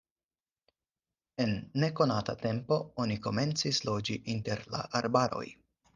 En 1.45 1.51
nekonata 1.83 2.35
tempo 2.45 2.79
oni 3.05 3.19
komencis 3.27 3.83
loĝi 3.91 4.19
inter 4.37 4.65
la 4.77 4.85
arbaroj. 5.03 5.45